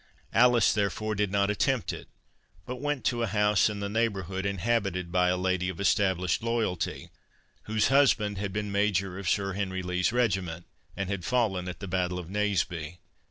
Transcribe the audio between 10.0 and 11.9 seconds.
regiment, and had fallen at the